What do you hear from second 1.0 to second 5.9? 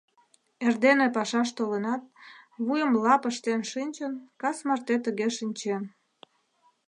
пашаш толынат, вуйым лап ыштен шинчын, кас марте тыге шинчен.